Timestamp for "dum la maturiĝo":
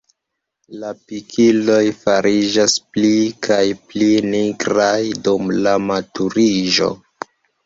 5.29-6.91